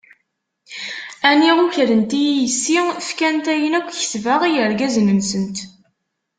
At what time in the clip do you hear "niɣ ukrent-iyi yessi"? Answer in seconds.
1.39-2.77